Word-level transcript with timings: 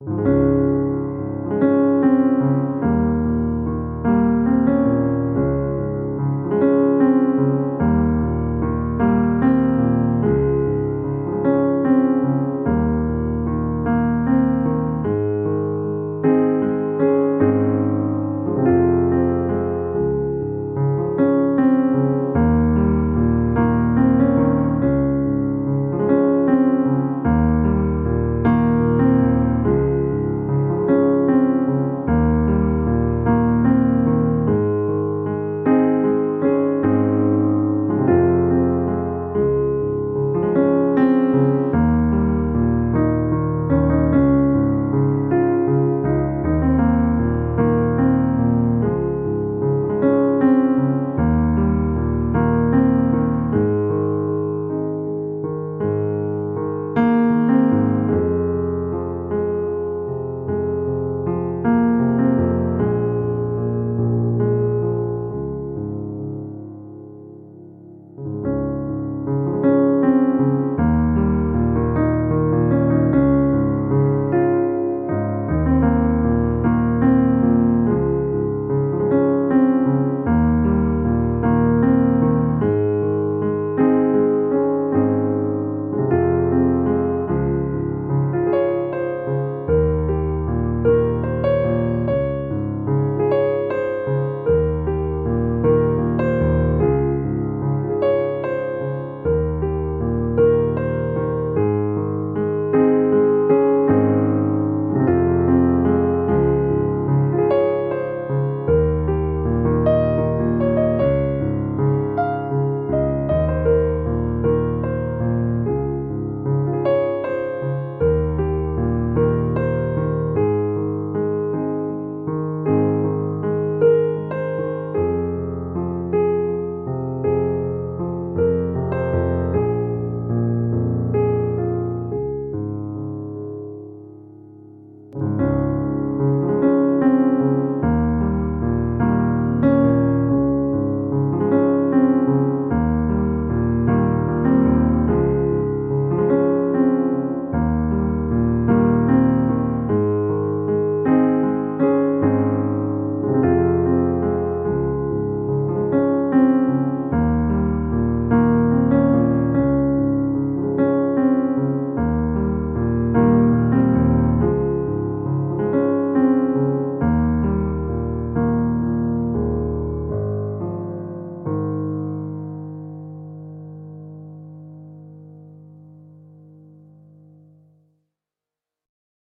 you 0.00 0.27